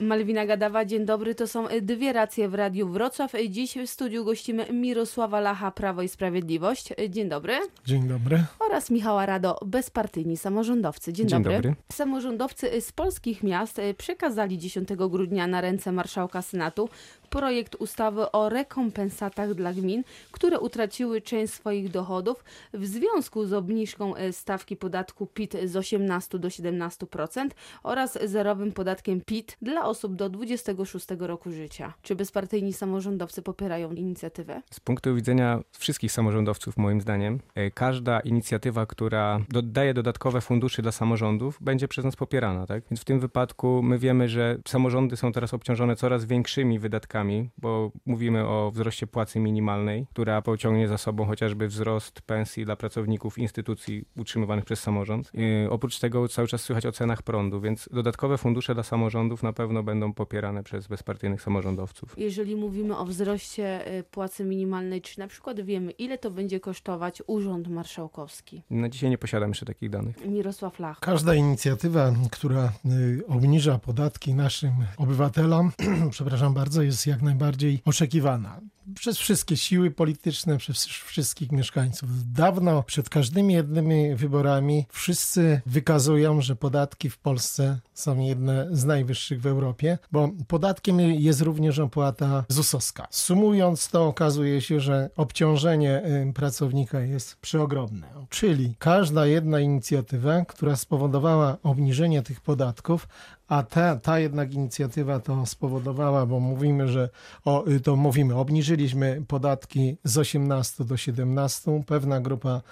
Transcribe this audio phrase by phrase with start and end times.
[0.00, 1.34] Malwina Gadawa, dzień dobry.
[1.34, 3.32] To są dwie racje w Radiu Wrocław.
[3.48, 6.88] Dziś w studiu gościmy Mirosława Lacha, Prawo i Sprawiedliwość.
[7.08, 7.54] Dzień dobry.
[7.86, 8.44] Dzień dobry.
[8.58, 11.12] Oraz Michała Rado, bezpartyjni samorządowcy.
[11.12, 11.54] Dzień, Dzień dobry.
[11.54, 11.74] dobry.
[11.92, 16.88] Samorządowcy z polskich miast przekazali 10 grudnia na ręce marszałka Senatu
[17.30, 20.02] projekt ustawy o rekompensatach dla gmin,
[20.32, 22.44] które utraciły część swoich dochodów
[22.74, 27.48] w związku z obniżką stawki podatku PIT z 18 do 17%
[27.82, 31.92] oraz zerowym podatkiem PIT dla osób do 26 roku życia.
[32.02, 34.62] Czy bezpartyjni samorządowcy popierają inicjatywę?
[34.70, 40.92] Z punktu widzenia wszystkich samorządowców, moim zdaniem, e, każda inicjatywa, która dodaje dodatkowe fundusze dla
[40.92, 42.66] samorządów, będzie przez nas popierana.
[42.66, 42.82] Tak?
[42.90, 47.17] Więc w tym wypadku my wiemy, że samorządy są teraz obciążone coraz większymi wydatkami,
[47.58, 53.38] bo mówimy o wzroście płacy minimalnej, która pociągnie za sobą chociażby wzrost pensji dla pracowników
[53.38, 55.32] instytucji utrzymywanych przez samorząd.
[55.70, 59.82] Oprócz tego cały czas słychać o cenach prądu, więc dodatkowe fundusze dla samorządów na pewno
[59.82, 62.14] będą popierane przez bezpartyjnych samorządowców.
[62.18, 67.22] Jeżeli mówimy o wzroście y, płacy minimalnej, czy na przykład wiemy, ile to będzie kosztować
[67.26, 68.62] Urząd Marszałkowski?
[68.70, 70.26] Na dzisiaj nie posiadam jeszcze takich danych.
[70.26, 71.00] Mirosław Lach.
[71.00, 75.72] Każda inicjatywa, która y, obniża podatki naszym obywatelom,
[76.10, 78.60] przepraszam bardzo, jest jak najbardziej oczekiwana.
[78.94, 82.32] Przez wszystkie siły polityczne, przez wszystkich mieszkańców.
[82.32, 89.40] Dawno przed każdymi jednymi wyborami wszyscy wykazują, że podatki w Polsce są jedne z najwyższych
[89.40, 93.06] w Europie, bo podatkiem jest również opłata ZUS-owska.
[93.10, 98.08] Sumując to okazuje się, że obciążenie y, pracownika jest przeogromne.
[98.28, 103.08] Czyli każda jedna inicjatywa, która spowodowała obniżenie tych podatków,
[103.48, 107.08] a ta, ta jednak inicjatywa to spowodowała, bo mówimy, że
[107.44, 111.82] o, to mówimy, obniżyliśmy podatki z 18 do 17.
[111.86, 112.62] Pewna grupa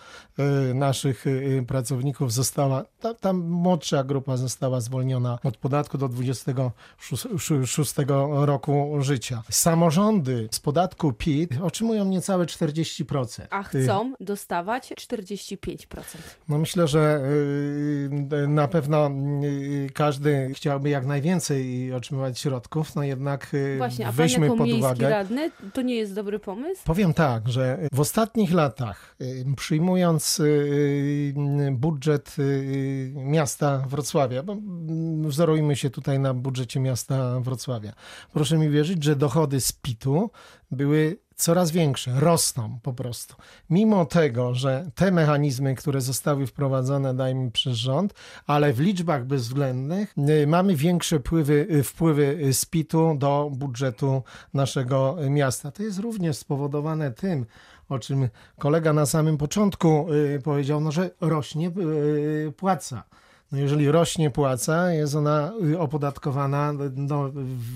[0.71, 7.95] y, naszych y, pracowników została, ta, ta młodsza grupa została zwolniona od podatku do 26
[8.31, 9.43] roku życia.
[9.51, 13.47] Samorządy z podatku PIT otrzymują niecałe 40%.
[13.51, 15.77] A chcą dostawać 45%.
[16.49, 17.21] No myślę, że
[18.33, 19.11] y, na pewno
[19.45, 24.59] y, każdy chciałby jak najwięcej otrzymywać środków, no jednak y, Właśnie, a pan weźmy jako
[24.59, 25.09] pod uwagę.
[25.11, 26.83] radny, to nie jest dobry pomysł?
[26.85, 31.35] Powiem tak, że w ostatnich latach, y, przyjmując y,
[31.73, 32.37] budżet
[33.15, 37.93] miasta Wrocławia, bo mm, wzorujmy się tutaj na budżecie miasta Wrocławia,
[38.33, 40.31] proszę mi wierzyć, że dochody z PIT-u
[40.71, 43.37] były coraz większe, rosną po prostu.
[43.71, 48.15] Mimo tego, że te mechanizmy, które zostały wprowadzone, dajmy przez rząd,
[48.47, 54.23] ale w liczbach bezwzględnych y, mamy większe wpływy, y, wpływy z PIT-u do budżetu
[54.55, 55.71] naszego miasta.
[55.71, 57.47] To jest również spowodowane tym,
[57.89, 61.69] o czym kolega na samym początku y, powiedział, no, że rośnie
[62.49, 63.05] y, płaca.
[63.53, 67.31] No jeżeli rośnie płaca, jest ona opodatkowana no,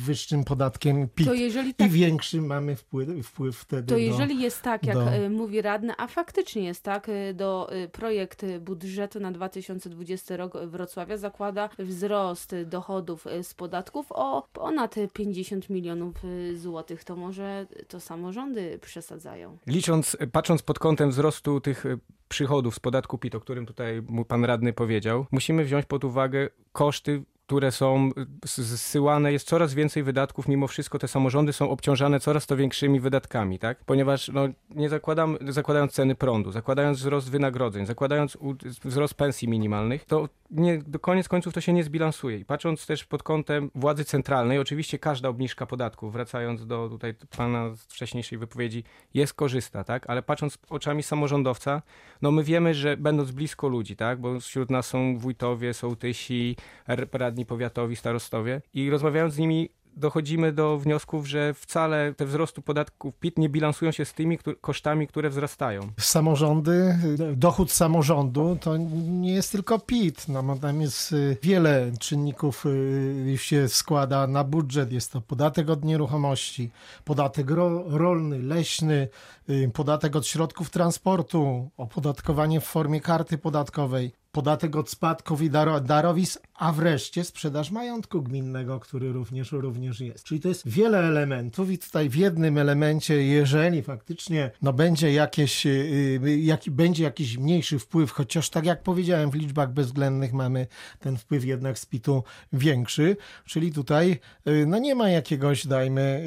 [0.04, 1.26] wyższym podatkiem PIT.
[1.26, 3.98] To jeżeli tak I większy mamy wpływ, wpływ wtedy To do...
[3.98, 7.88] jeżeli jest tak, jak do- y, mówi radny, a faktycznie jest tak, y, do y,
[7.88, 15.70] projekt budżetu na 2020 rok Wrocławia zakłada wzrost dochodów z podatków o ponad y, 50
[15.70, 16.14] milionów
[16.54, 19.58] złotych, to może to samorządy przesadzają.
[19.66, 21.98] Licząc, patrząc pod kątem wzrostu tych e,
[22.30, 27.22] przychodów z podatku PIT, o którym tutaj pan radny powiedział, musimy wziąć pod uwagę koszty
[27.50, 28.10] które są
[28.44, 33.58] zsyłane, jest coraz więcej wydatków, mimo wszystko te samorządy są obciążane coraz to większymi wydatkami,
[33.58, 33.84] tak?
[33.84, 38.38] Ponieważ no, nie zakładam, zakładając ceny prądu, zakładając wzrost wynagrodzeń, zakładając
[38.84, 42.38] wzrost pensji minimalnych, to nie, do koniec końców to się nie zbilansuje.
[42.38, 47.70] I patrząc też pod kątem władzy centralnej, oczywiście każda obniżka podatków, wracając do tutaj pana
[47.88, 48.84] wcześniejszej wypowiedzi,
[49.14, 50.10] jest korzystna, tak?
[50.10, 51.82] Ale patrząc oczami samorządowca,
[52.22, 54.20] no my wiemy, że będąc blisko ludzi, tak?
[54.20, 56.56] Bo wśród nas są wójtowie, sołtysi,
[56.88, 57.08] r-
[57.40, 63.16] radni powiatowi, starostowie i rozmawiając z nimi dochodzimy do wniosków, że wcale te wzrostu podatków
[63.16, 65.80] PIT nie bilansują się z tymi kosztami, które wzrastają.
[65.98, 66.98] Samorządy,
[67.36, 70.28] dochód samorządu to nie jest tylko PIT.
[70.28, 74.92] No, tam jest y, wiele czynników y, się składa na budżet.
[74.92, 76.70] Jest to podatek od nieruchomości,
[77.04, 79.08] podatek ro, rolny, leśny,
[79.50, 85.80] y, podatek od środków transportu, opodatkowanie w formie karty podatkowej, podatek od spadków i daro,
[85.80, 90.24] darowizn, a wreszcie sprzedaż majątku gminnego, który również, również jest.
[90.24, 95.64] Czyli to jest wiele elementów i tutaj w jednym elemencie, jeżeli faktycznie no, będzie, jakieś,
[95.64, 100.66] yy, yy, jaki, będzie jakiś mniejszy wpływ, chociaż tak jak powiedziałem, w liczbach bezwzględnych mamy
[100.98, 106.26] ten wpływ jednak z PIT-u większy, czyli tutaj yy, no, nie ma jakiegoś, dajmy,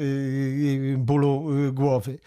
[0.98, 2.18] bólu głowy.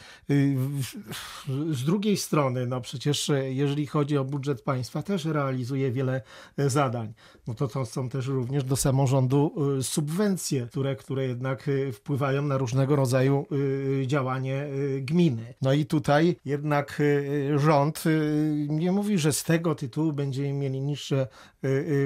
[1.72, 6.22] Z drugiej strony, no przecież jeżeli chodzi o budżet państwa, też realizujemy realizuje wiele
[6.58, 7.14] e, zadań.
[7.48, 12.42] No to, to są też również do samorządu e, subwencje, które, które jednak e, wpływają
[12.42, 13.46] na różnego rodzaju
[14.06, 14.68] działanie
[15.02, 15.54] gminy.
[15.62, 17.02] No i tutaj jednak
[17.56, 18.04] rząd
[18.68, 21.28] nie mówi, że z tego tytułu będziemy mieli niższe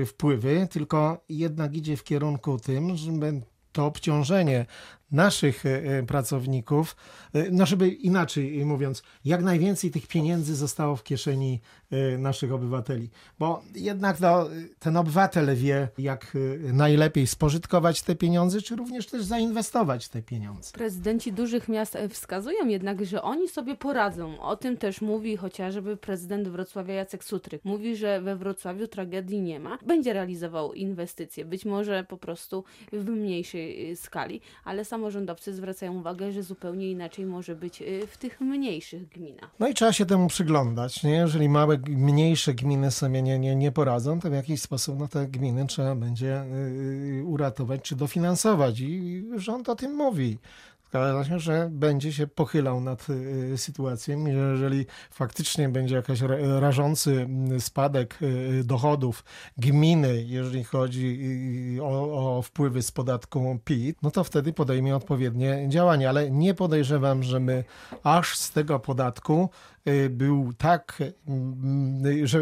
[0.06, 3.12] wpływy, tylko jednak idzie w kierunku tym, że
[3.72, 4.66] to obciążenie
[5.12, 6.96] naszych e, e, pracowników,
[7.34, 11.60] e, no żeby inaczej mówiąc, jak najwięcej tych pieniędzy zostało w kieszeni
[12.18, 13.10] naszych obywateli.
[13.40, 14.48] Bo jednak no,
[14.80, 16.38] ten obywatel wie, jak
[16.74, 20.72] najlepiej spożytkować te pieniądze, czy również też zainwestować te pieniądze.
[20.74, 24.40] Prezydenci dużych miast wskazują jednak, że oni sobie poradzą.
[24.42, 27.66] O tym też mówi chociażby prezydent Wrocławia Jacek Sutryk.
[27.66, 29.78] Mówi, że we Wrocławiu tragedii nie ma.
[29.86, 36.32] Będzie realizował inwestycje, być może po prostu w mniejszej skali, ale sam samorządowcy zwracają uwagę,
[36.32, 39.50] że zupełnie inaczej może być y, w tych mniejszych gminach.
[39.60, 41.04] No i trzeba się temu przyglądać.
[41.04, 41.12] Nie?
[41.12, 45.28] Jeżeli małe, mniejsze gminy sobie nie, nie, nie poradzą, to w jakiś sposób no, te
[45.28, 48.80] gminy trzeba będzie y, uratować czy dofinansować.
[48.80, 50.38] I rząd o tym mówi.
[51.28, 54.26] Się, że będzie się pochylał nad y, sytuacją.
[54.26, 56.22] Jeżeli faktycznie będzie jakiś
[56.60, 57.28] rażący
[57.60, 59.24] spadek y, dochodów
[59.58, 61.20] gminy, jeżeli chodzi
[61.78, 66.10] y, o, o wpływy z podatku PIT, no to wtedy podejmie odpowiednie działania.
[66.10, 67.64] Ale nie podejrzewam, że my
[68.04, 69.50] aż z tego podatku
[70.10, 71.04] był tak,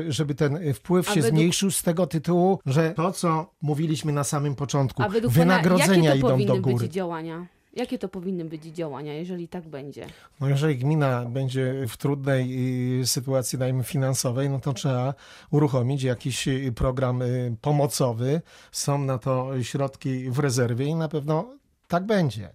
[0.09, 1.29] żeby ten wpływ się według...
[1.29, 6.61] zmniejszył z tego tytułu, że to, co mówiliśmy na samym początku, wynagrodzenia pana, idą do
[6.61, 6.89] góry.
[6.89, 7.58] Działania?
[7.73, 10.07] Jakie to powinny być działania, jeżeli tak będzie?
[10.39, 15.13] No jeżeli gmina będzie w trudnej y, sytuacji, dajmy finansowej, no to trzeba
[15.51, 18.41] uruchomić jakiś y, program y, pomocowy.
[18.71, 21.55] Są na to środki w rezerwie i na pewno
[21.87, 22.49] tak będzie.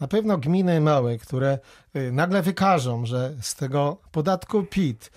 [0.00, 1.58] Na pewno gminy małe, które
[2.12, 5.10] nagle wykażą, że z tego podatku PIT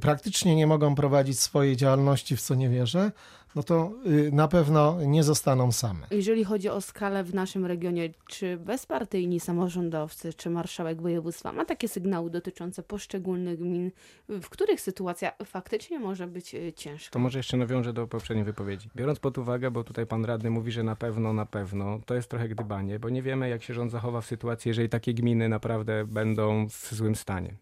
[0.00, 3.12] praktycznie nie mogą prowadzić swojej działalności, w co nie wierzę,
[3.54, 6.06] no to y, na pewno nie zostaną same.
[6.10, 11.88] Jeżeli chodzi o skalę w naszym regionie, czy bezpartyjni samorządowcy, czy marszałek województwa ma takie
[11.88, 13.90] sygnały dotyczące poszczególnych gmin,
[14.28, 17.12] w których sytuacja faktycznie może być y, ciężka?
[17.12, 18.90] To może jeszcze nawiążę do poprzedniej wypowiedzi.
[18.96, 22.30] Biorąc pod uwagę, bo tutaj pan radny mówi, że na pewno, na pewno, to jest
[22.30, 26.04] trochę gdybanie, bo nie wiemy, jak się rząd zachowa w sytuacji, jeżeli takie gminy naprawdę
[26.04, 27.54] będą w złym stanie.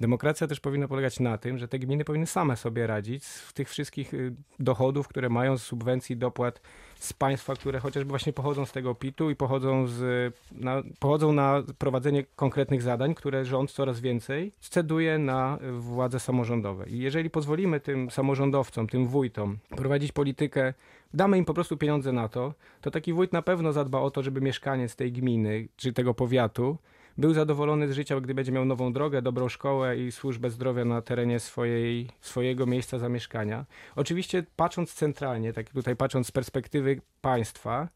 [0.00, 3.68] Demokracja też powinna polegać na tym, że te gminy powinny same sobie radzić z tych
[3.68, 6.60] wszystkich y, dochodów, które mają z subwencji, dopłat
[6.98, 11.62] z państwa, które chociażby właśnie pochodzą z tego PIT-u i pochodzą, z, na, pochodzą na
[11.78, 16.88] prowadzenie konkretnych zadań, które rząd coraz więcej sceduje na władze samorządowe.
[16.88, 20.74] I jeżeli pozwolimy tym samorządowcom, tym wójtom prowadzić politykę,
[21.14, 24.22] damy im po prostu pieniądze na to, to taki wójt na pewno zadba o to,
[24.22, 26.78] żeby mieszkaniec tej gminy czy tego powiatu
[27.18, 31.02] był zadowolony z życia, gdy będzie miał nową drogę, dobrą szkołę i służbę zdrowia na
[31.02, 33.64] terenie swojej, swojego miejsca zamieszkania.
[33.96, 37.88] Oczywiście patrząc centralnie, tak tutaj patrząc z perspektywy państwa,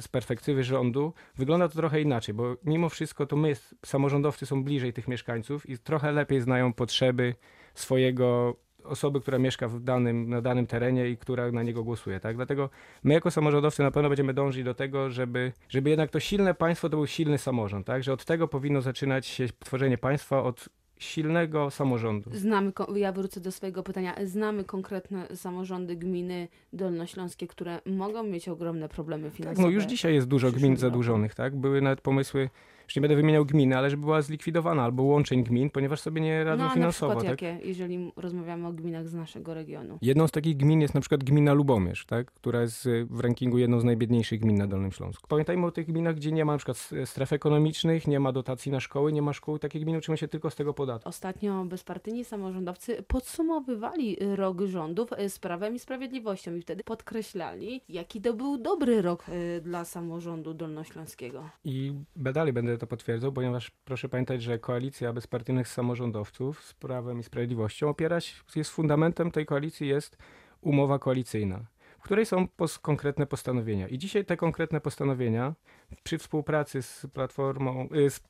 [0.00, 4.92] z perspektywy rządu, wygląda to trochę inaczej, bo mimo wszystko to my, samorządowcy, są bliżej
[4.92, 7.34] tych mieszkańców i trochę lepiej znają potrzeby
[7.74, 12.20] swojego osoby, która mieszka w danym, na danym terenie i która na niego głosuje.
[12.20, 12.36] Tak?
[12.36, 12.70] Dlatego
[13.04, 16.88] my jako samorządowcy na pewno będziemy dążyć do tego, żeby, żeby jednak to silne państwo
[16.88, 17.86] to był silny samorząd.
[17.86, 18.04] Tak?
[18.04, 20.68] Że od tego powinno zaczynać się tworzenie państwa, od
[20.98, 22.30] silnego samorządu.
[22.34, 28.88] Znamy, ja wrócę do swojego pytania, znamy konkretne samorządy gminy dolnośląskie, które mogą mieć ogromne
[28.88, 29.56] problemy finansowe.
[29.56, 31.56] Tak, no już dzisiaj jest dużo gmin zadłużonych, tak?
[31.56, 32.50] Były nawet pomysły
[32.86, 36.44] już nie będę wymieniał gminy, ale żeby była zlikwidowana albo łączeń gmin, ponieważ sobie nie
[36.44, 37.14] radzą no, finansowo.
[37.14, 37.28] Na tak?
[37.28, 39.98] jakie, jeżeli rozmawiamy o gminach z naszego regionu?
[40.02, 42.32] Jedną z takich gmin jest na przykład gmina Lubomierz, tak?
[42.32, 45.28] która jest y, w rankingu jedną z najbiedniejszych gmin na Dolnym Śląsku.
[45.28, 48.80] Pamiętajmy o tych gminach, gdzie nie ma na przykład stref ekonomicznych, nie ma dotacji na
[48.80, 49.58] szkoły, nie ma szkół.
[49.58, 51.08] Takie gminy uczymy się tylko z tego podatku.
[51.08, 58.20] Ostatnio bezpartyjni samorządowcy podsumowywali rok rządów y, z Prawem i Sprawiedliwością i wtedy podkreślali, jaki
[58.20, 61.48] to był dobry rok y, dla samorządu dolnośląskiego.
[61.64, 67.22] I dalej będę to potwierdzą, ponieważ proszę pamiętać, że koalicja bezpartyjnych samorządowców z Prawem i
[67.22, 70.18] Sprawiedliwością opierać jest fundamentem tej koalicji jest
[70.60, 71.66] umowa koalicyjna,
[71.98, 73.88] w której są pos konkretne postanowienia.
[73.88, 75.54] I dzisiaj te konkretne postanowienia
[76.02, 78.20] przy współpracy z Platformą, y, z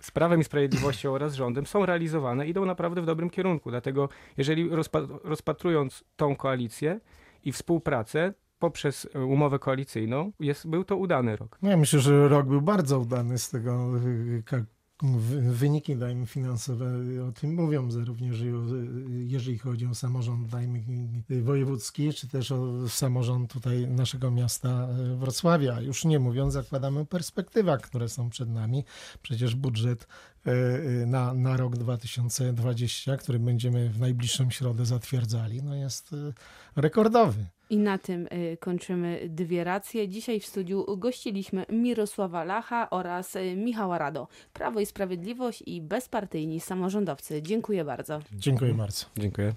[0.00, 3.70] z Prawem i Sprawiedliwością oraz rządem są realizowane, idą naprawdę w dobrym kierunku.
[3.70, 4.70] Dlatego, jeżeli
[5.24, 7.00] rozpatrując tą koalicję
[7.44, 8.34] i współpracę,
[8.64, 11.58] poprzez e, umowę koalicyjną jest, był to udany rok.
[11.62, 13.90] Ja myślę, że rok był bardzo udany z tego
[15.02, 16.86] w- wyniki dajmy finansowe
[17.28, 18.60] o tym mówią, za- również i o,
[19.08, 20.82] jeżeli chodzi o samorząd dajmy
[21.42, 25.80] wojewódzki, czy też o samorząd tutaj naszego miasta e, Wrocławia.
[25.80, 28.84] Już nie mówiąc, zakładamy o perspektywach, które są przed nami.
[29.22, 30.06] Przecież budżet
[30.46, 30.50] e,
[31.02, 36.32] e, na, na rok 2020, który będziemy w najbliższą środę zatwierdzali, no jest e,
[36.82, 37.46] rekordowy.
[37.70, 40.08] I na tym y, kończymy dwie racje.
[40.08, 44.28] Dzisiaj w studiu gościliśmy Mirosława Lacha oraz y, Michała Rado.
[44.52, 47.42] Prawo i Sprawiedliwość i bezpartyjni samorządowcy.
[47.42, 48.20] Dziękuję bardzo.
[48.32, 49.06] Dziękuję bardzo.
[49.16, 49.52] Dziękuję.